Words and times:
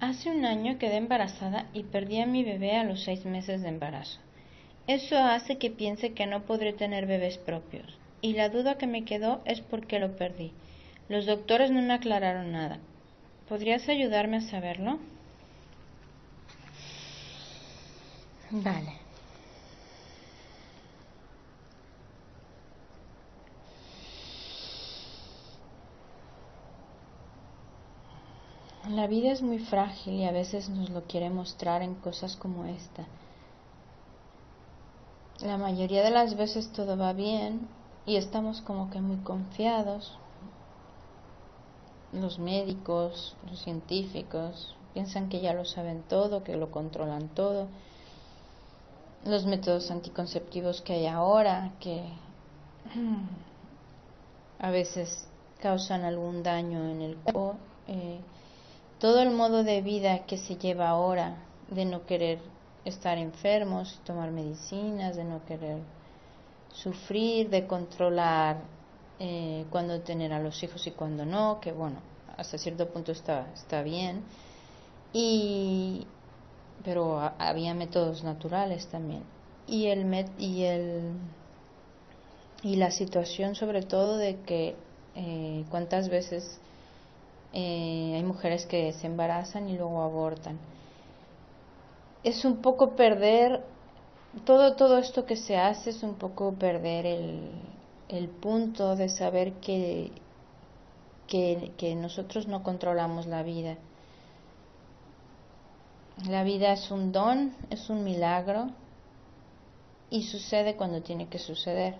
Hace 0.00 0.30
un 0.30 0.44
año 0.44 0.78
quedé 0.78 0.96
embarazada 0.96 1.66
y 1.72 1.82
perdí 1.82 2.20
a 2.20 2.26
mi 2.26 2.44
bebé 2.44 2.76
a 2.76 2.84
los 2.84 3.02
seis 3.02 3.24
meses 3.24 3.62
de 3.62 3.68
embarazo. 3.68 4.20
Eso 4.86 5.18
hace 5.18 5.58
que 5.58 5.70
piense 5.70 6.12
que 6.12 6.26
no 6.26 6.42
podré 6.42 6.72
tener 6.72 7.06
bebés 7.06 7.36
propios. 7.36 7.98
Y 8.20 8.34
la 8.34 8.48
duda 8.48 8.78
que 8.78 8.86
me 8.86 9.04
quedó 9.04 9.42
es 9.44 9.60
por 9.60 9.86
qué 9.86 9.98
lo 9.98 10.16
perdí. 10.16 10.52
Los 11.08 11.26
doctores 11.26 11.72
no 11.72 11.82
me 11.82 11.94
aclararon 11.94 12.52
nada. 12.52 12.78
¿Podrías 13.48 13.88
ayudarme 13.88 14.36
a 14.36 14.40
saberlo? 14.40 14.98
Vale. 18.50 19.07
La 28.88 29.06
vida 29.06 29.32
es 29.32 29.42
muy 29.42 29.58
frágil 29.58 30.14
y 30.14 30.24
a 30.24 30.32
veces 30.32 30.70
nos 30.70 30.88
lo 30.88 31.02
quiere 31.02 31.28
mostrar 31.28 31.82
en 31.82 31.94
cosas 31.94 32.36
como 32.36 32.64
esta. 32.64 33.04
La 35.40 35.58
mayoría 35.58 36.02
de 36.02 36.10
las 36.10 36.36
veces 36.36 36.72
todo 36.72 36.96
va 36.96 37.12
bien 37.12 37.68
y 38.06 38.16
estamos 38.16 38.62
como 38.62 38.88
que 38.88 39.02
muy 39.02 39.18
confiados. 39.18 40.16
Los 42.14 42.38
médicos, 42.38 43.36
los 43.50 43.60
científicos 43.60 44.74
piensan 44.94 45.28
que 45.28 45.42
ya 45.42 45.52
lo 45.52 45.66
saben 45.66 46.02
todo, 46.08 46.42
que 46.42 46.56
lo 46.56 46.70
controlan 46.70 47.28
todo. 47.28 47.68
Los 49.26 49.44
métodos 49.44 49.90
anticonceptivos 49.90 50.80
que 50.80 50.94
hay 50.94 51.06
ahora, 51.06 51.72
que 51.78 52.08
a 54.58 54.70
veces 54.70 55.28
causan 55.60 56.04
algún 56.04 56.42
daño 56.42 56.88
en 56.88 57.02
el 57.02 57.16
cuerpo. 57.16 57.56
Eh, 57.86 58.20
todo 58.98 59.20
el 59.20 59.30
modo 59.30 59.64
de 59.64 59.82
vida 59.82 60.26
que 60.26 60.38
se 60.38 60.56
lleva 60.56 60.88
ahora 60.88 61.36
de 61.70 61.84
no 61.84 62.06
querer 62.06 62.38
estar 62.84 63.18
enfermos, 63.18 64.00
tomar 64.04 64.30
medicinas, 64.30 65.16
de 65.16 65.24
no 65.24 65.44
querer 65.44 65.78
sufrir, 66.72 67.50
de 67.50 67.66
controlar 67.66 68.62
eh, 69.18 69.64
cuándo 69.70 70.00
tener 70.00 70.32
a 70.32 70.40
los 70.40 70.62
hijos 70.62 70.86
y 70.86 70.92
cuándo 70.92 71.24
no, 71.24 71.60
que 71.60 71.72
bueno, 71.72 71.98
hasta 72.36 72.58
cierto 72.58 72.88
punto 72.88 73.12
está, 73.12 73.46
está 73.54 73.82
bien. 73.82 74.22
Y, 75.12 76.06
pero 76.84 77.20
había 77.38 77.74
métodos 77.74 78.22
naturales 78.24 78.86
también. 78.88 79.22
Y 79.66 79.86
el, 79.86 80.26
y 80.38 80.62
el 80.64 81.12
y 82.62 82.76
la 82.76 82.90
situación 82.90 83.54
sobre 83.54 83.82
todo 83.82 84.16
de 84.16 84.40
que 84.40 84.74
eh, 85.14 85.64
cuántas 85.70 86.08
veces 86.08 86.58
eh, 87.52 88.12
hay 88.14 88.22
mujeres 88.22 88.66
que 88.66 88.92
se 88.92 89.06
embarazan 89.06 89.68
y 89.68 89.76
luego 89.76 90.02
abortan. 90.02 90.58
Es 92.22 92.44
un 92.44 92.58
poco 92.58 92.96
perder, 92.96 93.64
todo, 94.44 94.74
todo 94.76 94.98
esto 94.98 95.24
que 95.24 95.36
se 95.36 95.56
hace 95.56 95.90
es 95.90 96.02
un 96.02 96.14
poco 96.14 96.52
perder 96.54 97.06
el, 97.06 97.50
el 98.08 98.28
punto 98.28 98.96
de 98.96 99.08
saber 99.08 99.54
que, 99.54 100.12
que, 101.26 101.72
que 101.76 101.94
nosotros 101.94 102.46
no 102.46 102.62
controlamos 102.62 103.26
la 103.26 103.42
vida. 103.42 103.76
La 106.28 106.42
vida 106.42 106.72
es 106.72 106.90
un 106.90 107.12
don, 107.12 107.54
es 107.70 107.88
un 107.90 108.02
milagro 108.02 108.68
y 110.10 110.24
sucede 110.24 110.74
cuando 110.74 111.02
tiene 111.02 111.28
que 111.28 111.38
suceder. 111.38 111.96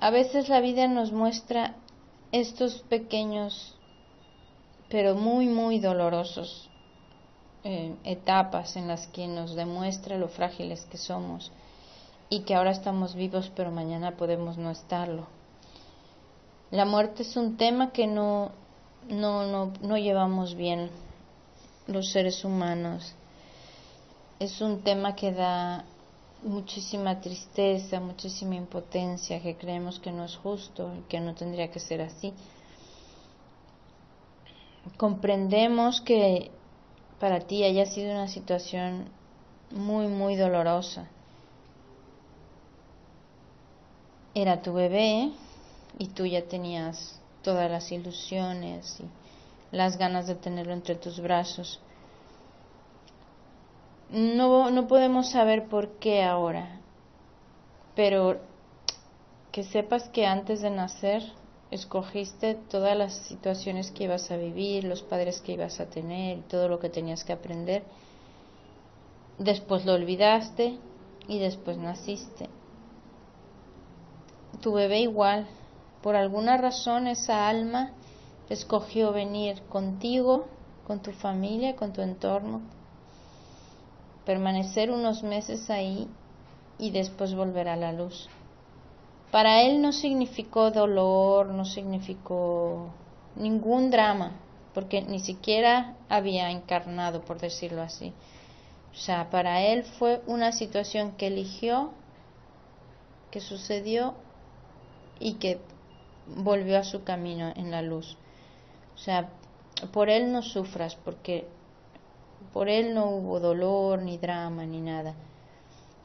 A 0.00 0.10
veces 0.10 0.48
la 0.48 0.60
vida 0.60 0.86
nos 0.86 1.10
muestra 1.10 1.74
estos 2.32 2.82
pequeños, 2.88 3.74
pero 4.88 5.14
muy, 5.14 5.46
muy 5.46 5.78
dolorosos 5.78 6.68
eh, 7.64 7.94
etapas 8.04 8.76
en 8.76 8.88
las 8.88 9.06
que 9.08 9.26
nos 9.26 9.54
demuestra 9.54 10.16
lo 10.16 10.28
frágiles 10.28 10.84
que 10.86 10.98
somos 10.98 11.50
y 12.30 12.40
que 12.40 12.54
ahora 12.54 12.70
estamos 12.70 13.14
vivos, 13.14 13.50
pero 13.56 13.70
mañana 13.70 14.16
podemos 14.16 14.58
no 14.58 14.70
estarlo. 14.70 15.26
La 16.70 16.84
muerte 16.84 17.22
es 17.22 17.36
un 17.36 17.56
tema 17.56 17.92
que 17.92 18.06
no, 18.06 18.50
no, 19.08 19.46
no, 19.46 19.72
no 19.80 19.96
llevamos 19.96 20.54
bien 20.54 20.90
los 21.86 22.10
seres 22.12 22.44
humanos. 22.44 23.14
Es 24.38 24.60
un 24.60 24.82
tema 24.82 25.16
que 25.16 25.32
da 25.32 25.84
muchísima 26.42 27.20
tristeza, 27.20 28.00
muchísima 28.00 28.54
impotencia, 28.54 29.42
que 29.42 29.56
creemos 29.56 29.98
que 29.98 30.12
no 30.12 30.24
es 30.24 30.36
justo 30.36 30.92
y 30.98 31.02
que 31.08 31.20
no 31.20 31.34
tendría 31.34 31.70
que 31.70 31.80
ser 31.80 32.02
así. 32.02 32.32
Comprendemos 34.96 36.00
que 36.00 36.50
para 37.18 37.40
ti 37.40 37.64
haya 37.64 37.86
sido 37.86 38.12
una 38.12 38.28
situación 38.28 39.08
muy, 39.70 40.06
muy 40.06 40.36
dolorosa. 40.36 41.08
Era 44.34 44.62
tu 44.62 44.72
bebé 44.72 45.32
y 45.98 46.06
tú 46.08 46.26
ya 46.26 46.42
tenías 46.44 47.20
todas 47.42 47.70
las 47.70 47.90
ilusiones 47.90 49.00
y 49.00 49.76
las 49.76 49.98
ganas 49.98 50.26
de 50.26 50.36
tenerlo 50.36 50.72
entre 50.72 50.94
tus 50.94 51.20
brazos 51.20 51.80
no, 54.10 54.70
no 54.70 54.86
podemos 54.88 55.30
saber 55.30 55.68
por 55.68 55.98
qué 55.98 56.22
ahora, 56.22 56.80
pero 57.94 58.38
que 59.52 59.64
sepas 59.64 60.08
que 60.08 60.26
antes 60.26 60.60
de 60.60 60.70
nacer 60.70 61.22
escogiste 61.70 62.54
todas 62.54 62.96
las 62.96 63.14
situaciones 63.14 63.90
que 63.90 64.04
ibas 64.04 64.30
a 64.30 64.36
vivir, 64.36 64.84
los 64.84 65.02
padres 65.02 65.40
que 65.40 65.52
ibas 65.52 65.80
a 65.80 65.86
tener, 65.86 66.42
todo 66.48 66.68
lo 66.68 66.78
que 66.78 66.88
tenías 66.88 67.24
que 67.24 67.32
aprender. 67.32 67.82
Después 69.38 69.84
lo 69.84 69.92
olvidaste 69.92 70.78
y 71.28 71.38
después 71.38 71.76
naciste. 71.76 72.48
Tu 74.62 74.72
bebé 74.72 75.00
igual, 75.00 75.46
por 76.02 76.16
alguna 76.16 76.56
razón 76.56 77.06
esa 77.06 77.48
alma 77.48 77.92
escogió 78.48 79.12
venir 79.12 79.62
contigo, 79.68 80.46
con 80.86 81.00
tu 81.00 81.12
familia, 81.12 81.76
con 81.76 81.92
tu 81.92 82.00
entorno, 82.00 82.62
permanecer 84.28 84.90
unos 84.90 85.22
meses 85.22 85.70
ahí 85.70 86.06
y 86.78 86.90
después 86.90 87.34
volver 87.34 87.66
a 87.66 87.76
la 87.76 87.94
luz. 87.94 88.28
Para 89.30 89.62
él 89.62 89.80
no 89.80 89.90
significó 89.90 90.70
dolor, 90.70 91.46
no 91.46 91.64
significó 91.64 92.90
ningún 93.36 93.90
drama, 93.90 94.32
porque 94.74 95.00
ni 95.00 95.20
siquiera 95.20 95.96
había 96.10 96.50
encarnado, 96.50 97.22
por 97.22 97.40
decirlo 97.40 97.80
así. 97.80 98.12
O 98.92 98.96
sea, 98.96 99.30
para 99.30 99.62
él 99.62 99.84
fue 99.84 100.20
una 100.26 100.52
situación 100.52 101.12
que 101.12 101.28
eligió, 101.28 101.92
que 103.30 103.40
sucedió 103.40 104.12
y 105.18 105.36
que 105.36 105.58
volvió 106.26 106.76
a 106.76 106.84
su 106.84 107.02
camino 107.02 107.50
en 107.56 107.70
la 107.70 107.80
luz. 107.80 108.18
O 108.94 108.98
sea, 108.98 109.30
por 109.90 110.10
él 110.10 110.32
no 110.32 110.42
sufras, 110.42 110.96
porque 110.96 111.48
por 112.52 112.68
él 112.68 112.94
no 112.94 113.06
hubo 113.06 113.40
dolor, 113.40 114.02
ni 114.02 114.18
drama, 114.18 114.64
ni 114.64 114.80
nada. 114.80 115.14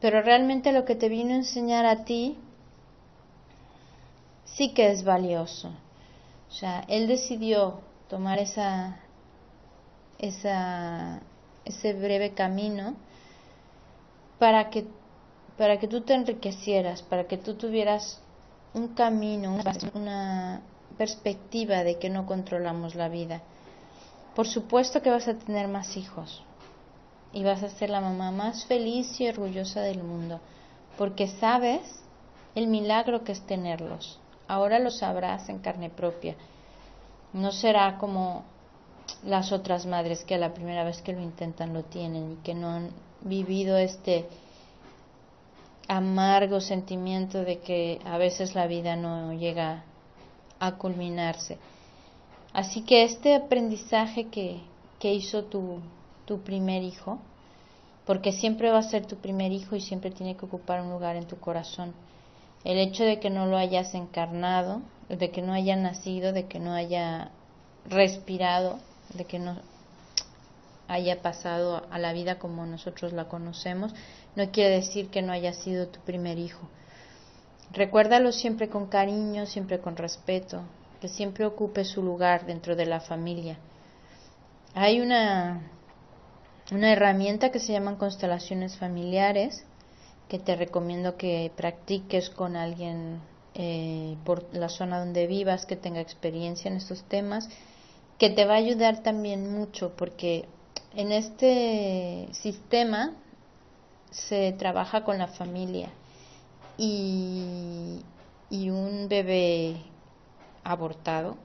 Pero 0.00 0.22
realmente 0.22 0.72
lo 0.72 0.84
que 0.84 0.94
te 0.94 1.08
vino 1.08 1.32
a 1.32 1.36
enseñar 1.36 1.86
a 1.86 2.04
ti 2.04 2.38
sí 4.44 4.72
que 4.72 4.90
es 4.90 5.04
valioso. 5.04 5.68
O 6.48 6.52
sea, 6.52 6.84
él 6.88 7.06
decidió 7.06 7.80
tomar 8.08 8.38
esa, 8.38 8.96
esa, 10.18 11.20
ese 11.64 11.92
breve 11.92 12.32
camino 12.32 12.94
para 14.38 14.70
que, 14.70 14.86
para 15.56 15.78
que 15.78 15.86
tú 15.86 16.00
te 16.00 16.14
enriquecieras, 16.14 17.02
para 17.02 17.24
que 17.24 17.36
tú 17.36 17.54
tuvieras 17.54 18.20
un 18.74 18.88
camino, 18.88 19.58
una 19.94 20.62
perspectiva 20.96 21.84
de 21.84 21.98
que 21.98 22.10
no 22.10 22.26
controlamos 22.26 22.94
la 22.94 23.08
vida 23.08 23.42
por 24.34 24.46
supuesto 24.46 25.02
que 25.02 25.10
vas 25.10 25.28
a 25.28 25.34
tener 25.34 25.68
más 25.68 25.96
hijos 25.96 26.42
y 27.32 27.44
vas 27.44 27.62
a 27.62 27.70
ser 27.70 27.90
la 27.90 28.00
mamá 28.00 28.30
más 28.30 28.64
feliz 28.64 29.20
y 29.20 29.28
orgullosa 29.28 29.80
del 29.82 30.02
mundo, 30.02 30.40
porque 30.98 31.28
sabes 31.28 31.82
el 32.54 32.66
milagro 32.66 33.24
que 33.24 33.32
es 33.32 33.46
tenerlos. 33.46 34.18
Ahora 34.48 34.78
lo 34.78 34.90
sabrás 34.90 35.48
en 35.48 35.58
carne 35.58 35.90
propia. 35.90 36.34
No 37.32 37.52
será 37.52 37.98
como 37.98 38.44
las 39.24 39.52
otras 39.52 39.86
madres 39.86 40.24
que 40.24 40.34
a 40.34 40.38
la 40.38 40.54
primera 40.54 40.84
vez 40.84 41.02
que 41.02 41.12
lo 41.12 41.20
intentan 41.20 41.72
lo 41.72 41.84
tienen 41.84 42.32
y 42.32 42.36
que 42.36 42.54
no 42.54 42.68
han 42.70 42.90
vivido 43.20 43.76
este 43.76 44.26
amargo 45.88 46.60
sentimiento 46.60 47.44
de 47.44 47.58
que 47.58 48.00
a 48.04 48.16
veces 48.18 48.54
la 48.54 48.66
vida 48.66 48.96
no 48.96 49.32
llega 49.32 49.84
a 50.58 50.76
culminarse. 50.76 51.58
Así 52.52 52.82
que 52.82 53.04
este 53.04 53.34
aprendizaje 53.34 54.26
que, 54.26 54.60
que 54.98 55.14
hizo 55.14 55.44
tu, 55.44 55.80
tu 56.24 56.40
primer 56.40 56.82
hijo, 56.82 57.18
porque 58.06 58.32
siempre 58.32 58.70
va 58.70 58.78
a 58.78 58.82
ser 58.82 59.06
tu 59.06 59.16
primer 59.16 59.52
hijo 59.52 59.76
y 59.76 59.80
siempre 59.80 60.10
tiene 60.10 60.36
que 60.36 60.46
ocupar 60.46 60.80
un 60.80 60.90
lugar 60.90 61.16
en 61.16 61.26
tu 61.26 61.38
corazón. 61.38 61.94
El 62.64 62.78
hecho 62.78 63.04
de 63.04 63.20
que 63.20 63.30
no 63.30 63.46
lo 63.46 63.56
hayas 63.56 63.94
encarnado, 63.94 64.82
de 65.08 65.30
que 65.30 65.42
no 65.42 65.52
haya 65.52 65.76
nacido, 65.76 66.32
de 66.32 66.46
que 66.46 66.58
no 66.58 66.72
haya 66.72 67.30
respirado, 67.88 68.78
de 69.14 69.24
que 69.24 69.38
no 69.38 69.56
haya 70.88 71.22
pasado 71.22 71.86
a 71.90 71.98
la 71.98 72.12
vida 72.12 72.38
como 72.38 72.66
nosotros 72.66 73.12
la 73.12 73.28
conocemos, 73.28 73.94
no 74.34 74.50
quiere 74.50 74.70
decir 74.76 75.08
que 75.08 75.22
no 75.22 75.32
haya 75.32 75.52
sido 75.52 75.86
tu 75.86 76.00
primer 76.00 76.38
hijo. 76.38 76.68
Recuérdalo 77.72 78.32
siempre 78.32 78.68
con 78.68 78.86
cariño, 78.86 79.46
siempre 79.46 79.78
con 79.78 79.96
respeto, 79.96 80.62
que 81.00 81.08
siempre 81.08 81.46
ocupe 81.46 81.84
su 81.84 82.02
lugar 82.02 82.46
dentro 82.46 82.76
de 82.76 82.86
la 82.86 83.00
familia. 83.00 83.58
Hay 84.74 85.00
una, 85.00 85.62
una 86.70 86.92
herramienta 86.92 87.50
que 87.50 87.58
se 87.58 87.72
llaman 87.72 87.96
constelaciones 87.96 88.76
familiares, 88.76 89.64
que 90.28 90.38
te 90.38 90.54
recomiendo 90.54 91.16
que 91.16 91.50
practiques 91.56 92.30
con 92.30 92.54
alguien 92.54 93.20
eh, 93.54 94.16
por 94.24 94.54
la 94.54 94.68
zona 94.68 95.00
donde 95.00 95.26
vivas, 95.26 95.66
que 95.66 95.76
tenga 95.76 96.00
experiencia 96.00 96.70
en 96.70 96.76
estos 96.76 97.02
temas, 97.04 97.48
que 98.18 98.30
te 98.30 98.44
va 98.44 98.54
a 98.54 98.58
ayudar 98.58 99.02
también 99.02 99.50
mucho, 99.50 99.96
porque 99.96 100.44
en 100.94 101.10
este 101.10 102.28
sistema 102.32 103.14
se 104.10 104.52
trabaja 104.52 105.02
con 105.04 105.18
la 105.18 105.28
familia 105.28 105.88
y, 106.76 108.02
y 108.50 108.70
un 108.70 109.08
bebé 109.08 109.76
abortado 110.64 111.36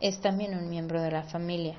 es 0.00 0.20
también 0.20 0.56
un 0.56 0.68
miembro 0.68 1.00
de 1.02 1.10
la 1.10 1.24
familia 1.24 1.74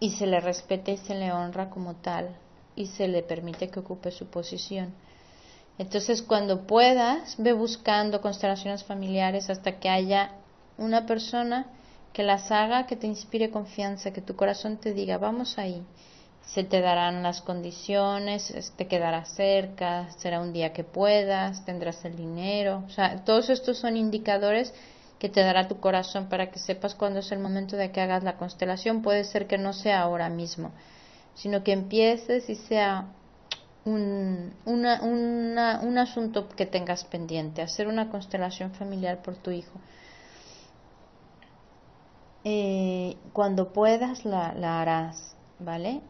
y 0.00 0.10
se 0.10 0.26
le 0.26 0.40
respeta 0.40 0.90
y 0.90 0.98
se 0.98 1.14
le 1.14 1.32
honra 1.32 1.70
como 1.70 1.94
tal 1.94 2.36
y 2.74 2.86
se 2.88 3.08
le 3.08 3.22
permite 3.22 3.68
que 3.68 3.80
ocupe 3.80 4.10
su 4.10 4.26
posición. 4.26 4.92
Entonces, 5.78 6.22
cuando 6.22 6.66
puedas, 6.66 7.36
ve 7.38 7.52
buscando 7.52 8.20
constelaciones 8.20 8.84
familiares 8.84 9.50
hasta 9.50 9.78
que 9.78 9.88
haya 9.88 10.32
una 10.78 11.06
persona 11.06 11.66
que 12.12 12.22
las 12.22 12.50
haga, 12.50 12.86
que 12.86 12.96
te 12.96 13.06
inspire 13.06 13.50
confianza, 13.50 14.12
que 14.12 14.22
tu 14.22 14.36
corazón 14.36 14.78
te 14.78 14.94
diga, 14.94 15.18
vamos 15.18 15.58
ahí. 15.58 15.82
Se 16.46 16.64
te 16.64 16.80
darán 16.80 17.22
las 17.22 17.42
condiciones, 17.42 18.72
te 18.76 18.86
quedarás 18.86 19.34
cerca, 19.34 20.10
será 20.18 20.40
un 20.40 20.52
día 20.52 20.72
que 20.72 20.84
puedas, 20.84 21.64
tendrás 21.64 22.04
el 22.04 22.16
dinero. 22.16 22.84
O 22.86 22.90
sea, 22.90 23.24
todos 23.24 23.50
estos 23.50 23.78
son 23.78 23.96
indicadores 23.96 24.72
que 25.18 25.28
te 25.28 25.40
dará 25.42 25.68
tu 25.68 25.80
corazón 25.80 26.28
para 26.28 26.50
que 26.50 26.58
sepas 26.58 26.94
cuándo 26.94 27.20
es 27.20 27.32
el 27.32 27.38
momento 27.38 27.76
de 27.76 27.90
que 27.90 28.00
hagas 28.00 28.22
la 28.22 28.36
constelación. 28.36 29.02
Puede 29.02 29.24
ser 29.24 29.46
que 29.46 29.58
no 29.58 29.72
sea 29.72 30.02
ahora 30.02 30.28
mismo, 30.28 30.72
sino 31.34 31.64
que 31.64 31.72
empieces 31.72 32.48
y 32.50 32.54
sea 32.56 33.08
un, 33.84 34.52
un 34.64 35.98
asunto 35.98 36.48
que 36.48 36.66
tengas 36.66 37.04
pendiente, 37.04 37.62
hacer 37.62 37.86
una 37.86 38.10
constelación 38.10 38.72
familiar 38.72 39.22
por 39.22 39.36
tu 39.36 39.50
hijo. 39.50 39.78
Eh, 42.44 43.16
cuando 43.32 43.72
puedas 43.72 44.24
la, 44.24 44.54
la 44.54 44.80
harás, 44.80 45.34
¿vale? 45.58 46.00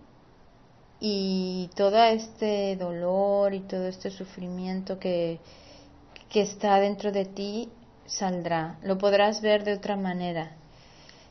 Y 1.00 1.70
todo 1.74 2.02
este 2.02 2.76
dolor 2.76 3.54
y 3.54 3.60
todo 3.60 3.86
este 3.86 4.10
sufrimiento 4.10 4.98
que, 4.98 5.38
que 6.28 6.42
está 6.42 6.78
dentro 6.80 7.12
de 7.12 7.24
ti 7.24 7.70
saldrá, 8.06 8.78
lo 8.82 8.98
podrás 8.98 9.40
ver 9.40 9.64
de 9.64 9.74
otra 9.74 9.96
manera, 9.96 10.52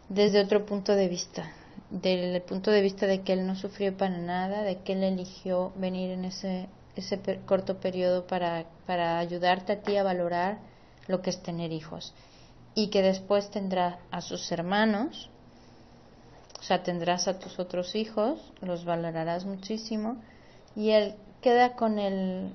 desde 0.09 0.41
otro 0.41 0.65
punto 0.65 0.95
de 0.95 1.07
vista, 1.07 1.51
del 1.89 2.41
punto 2.41 2.71
de 2.71 2.81
vista 2.81 3.07
de 3.07 3.21
que 3.21 3.33
él 3.33 3.47
no 3.47 3.55
sufrió 3.55 3.95
para 3.95 4.17
nada, 4.17 4.61
de 4.61 4.77
que 4.79 4.93
él 4.93 5.03
eligió 5.03 5.71
venir 5.75 6.11
en 6.11 6.25
ese, 6.25 6.67
ese 6.95 7.19
corto 7.45 7.79
periodo 7.79 8.27
para, 8.27 8.65
para 8.85 9.19
ayudarte 9.19 9.73
a 9.73 9.81
ti 9.81 9.97
a 9.97 10.03
valorar 10.03 10.59
lo 11.07 11.21
que 11.21 11.29
es 11.29 11.41
tener 11.41 11.71
hijos. 11.71 12.13
Y 12.73 12.89
que 12.89 13.01
después 13.01 13.49
tendrá 13.51 13.99
a 14.11 14.21
sus 14.21 14.51
hermanos, 14.51 15.29
o 16.59 16.63
sea, 16.63 16.83
tendrás 16.83 17.27
a 17.27 17.39
tus 17.39 17.59
otros 17.59 17.95
hijos, 17.95 18.39
los 18.61 18.85
valorarás 18.85 19.45
muchísimo 19.45 20.17
y 20.75 20.89
él 20.89 21.15
queda 21.41 21.73
con 21.73 21.99
el, 21.99 22.53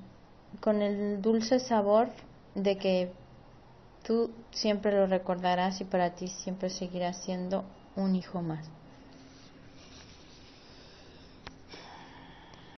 con 0.59 0.81
el 0.81 1.21
dulce 1.21 1.59
sabor 1.59 2.09
de 2.55 2.77
que 2.77 3.11
Tú 4.03 4.31
siempre 4.51 4.91
lo 4.91 5.07
recordarás 5.07 5.81
y 5.81 5.85
para 5.85 6.15
ti 6.15 6.27
siempre 6.27 6.69
seguirás 6.69 7.23
siendo 7.23 7.63
un 7.95 8.15
hijo 8.15 8.41
más. 8.41 8.69